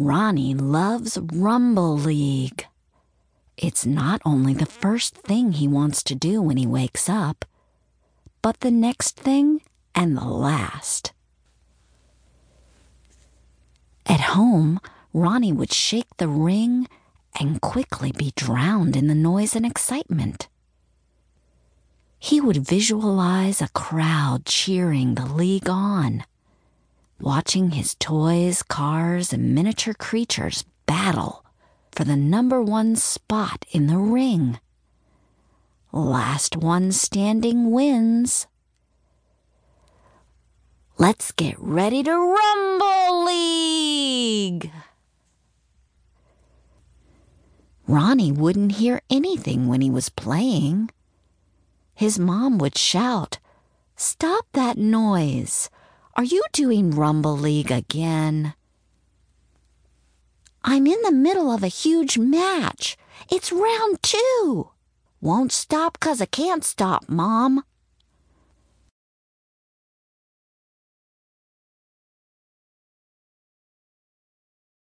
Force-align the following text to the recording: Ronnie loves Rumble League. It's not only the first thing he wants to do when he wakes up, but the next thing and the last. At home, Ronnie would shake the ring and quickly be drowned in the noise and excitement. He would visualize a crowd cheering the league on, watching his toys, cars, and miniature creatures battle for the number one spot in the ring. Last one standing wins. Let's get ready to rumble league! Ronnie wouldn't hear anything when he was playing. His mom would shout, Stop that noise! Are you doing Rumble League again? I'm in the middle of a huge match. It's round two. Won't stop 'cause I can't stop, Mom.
Ronnie 0.00 0.54
loves 0.54 1.18
Rumble 1.18 1.98
League. 1.98 2.68
It's 3.56 3.84
not 3.84 4.22
only 4.24 4.54
the 4.54 4.64
first 4.64 5.16
thing 5.16 5.50
he 5.50 5.66
wants 5.66 6.04
to 6.04 6.14
do 6.14 6.40
when 6.40 6.56
he 6.56 6.68
wakes 6.68 7.08
up, 7.08 7.44
but 8.40 8.60
the 8.60 8.70
next 8.70 9.16
thing 9.16 9.60
and 9.96 10.16
the 10.16 10.24
last. 10.24 11.12
At 14.06 14.20
home, 14.20 14.78
Ronnie 15.12 15.52
would 15.52 15.72
shake 15.72 16.16
the 16.18 16.28
ring 16.28 16.86
and 17.40 17.60
quickly 17.60 18.12
be 18.12 18.32
drowned 18.36 18.94
in 18.94 19.08
the 19.08 19.16
noise 19.16 19.56
and 19.56 19.66
excitement. 19.66 20.46
He 22.20 22.40
would 22.40 22.58
visualize 22.64 23.60
a 23.60 23.68
crowd 23.70 24.44
cheering 24.44 25.16
the 25.16 25.26
league 25.26 25.68
on, 25.68 26.22
watching 27.20 27.70
his 27.70 27.94
toys, 27.96 28.62
cars, 28.62 29.32
and 29.32 29.54
miniature 29.54 29.94
creatures 29.94 30.64
battle 30.86 31.44
for 31.92 32.04
the 32.04 32.16
number 32.16 32.62
one 32.62 32.96
spot 32.96 33.64
in 33.70 33.86
the 33.86 33.98
ring. 33.98 34.58
Last 35.92 36.56
one 36.56 36.92
standing 36.92 37.70
wins. 37.70 38.46
Let's 40.96 41.32
get 41.32 41.54
ready 41.58 42.02
to 42.02 42.12
rumble 42.12 43.24
league! 43.24 44.70
Ronnie 47.86 48.32
wouldn't 48.32 48.72
hear 48.72 49.00
anything 49.08 49.66
when 49.66 49.80
he 49.80 49.90
was 49.90 50.08
playing. 50.08 50.90
His 51.94 52.18
mom 52.18 52.58
would 52.58 52.76
shout, 52.76 53.38
Stop 53.96 54.46
that 54.52 54.76
noise! 54.76 55.70
Are 56.18 56.24
you 56.24 56.42
doing 56.52 56.90
Rumble 56.90 57.38
League 57.38 57.70
again? 57.70 58.54
I'm 60.64 60.84
in 60.88 61.00
the 61.02 61.12
middle 61.12 61.52
of 61.52 61.62
a 61.62 61.68
huge 61.68 62.18
match. 62.18 62.96
It's 63.30 63.52
round 63.52 64.02
two. 64.02 64.70
Won't 65.20 65.52
stop 65.52 66.00
'cause 66.00 66.20
I 66.20 66.26
can't 66.26 66.64
stop, 66.64 67.08
Mom. 67.08 67.62